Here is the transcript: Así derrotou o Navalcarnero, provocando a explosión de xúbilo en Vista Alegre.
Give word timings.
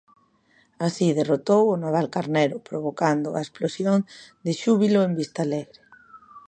Así 0.85 1.07
derrotou 1.19 1.63
o 1.69 1.79
Navalcarnero, 1.83 2.57
provocando 2.69 3.29
a 3.33 3.43
explosión 3.45 3.99
de 4.45 4.51
xúbilo 4.61 4.99
en 5.07 5.11
Vista 5.19 5.39
Alegre. 5.43 5.81